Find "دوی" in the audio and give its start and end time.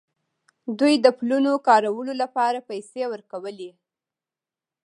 0.79-0.93